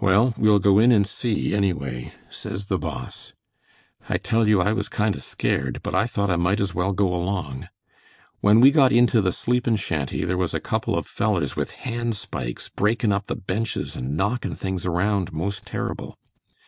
[0.00, 3.34] 'Well, we'll go in and see, anyway,' says the Boss.
[4.08, 6.92] I tell you I was kind o' scared, but I thought I might as well
[6.92, 7.68] go along.
[8.40, 12.16] When we got into the sleepin' shanty there was a couple of fellers with hand
[12.16, 16.18] spikes breakin' up the benches and knockin' things around most terrible.